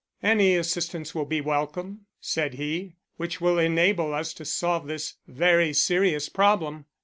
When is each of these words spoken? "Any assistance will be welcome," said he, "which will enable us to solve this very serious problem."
"Any 0.23 0.55
assistance 0.55 1.13
will 1.13 1.25
be 1.27 1.41
welcome," 1.41 2.07
said 2.19 2.55
he, 2.55 2.95
"which 3.17 3.39
will 3.39 3.59
enable 3.59 4.15
us 4.15 4.33
to 4.33 4.45
solve 4.45 4.87
this 4.87 5.13
very 5.27 5.73
serious 5.73 6.27
problem." 6.27 6.85